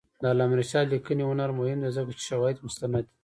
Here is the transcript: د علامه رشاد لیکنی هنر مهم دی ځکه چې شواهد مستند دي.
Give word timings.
د 0.19 0.23
علامه 0.31 0.55
رشاد 0.59 0.85
لیکنی 0.93 1.23
هنر 1.29 1.49
مهم 1.59 1.79
دی 1.83 1.89
ځکه 1.97 2.11
چې 2.17 2.23
شواهد 2.29 2.57
مستند 2.65 3.03
دي. 3.05 3.11